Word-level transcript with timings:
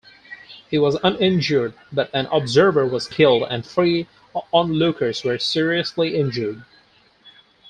He 0.67 0.79
was 0.79 0.97
uninjured 1.03 1.75
but 1.93 2.09
an 2.11 2.25
observer 2.31 2.87
was 2.87 3.07
killed 3.07 3.43
and 3.51 3.63
three 3.63 4.07
onlookers 4.51 5.23
were 5.23 5.37
seriously 5.37 6.15
injured. 6.19 6.63